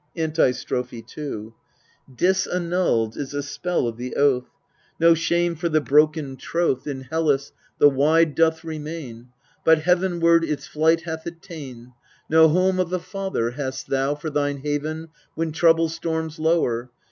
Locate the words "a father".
12.91-13.51